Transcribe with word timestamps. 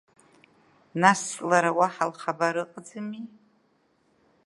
Нас 1.01 1.21
лара 1.49 1.71
уаҳа 1.77 2.05
лхабар 2.11 2.55
ыҟаӡами? 2.63 3.21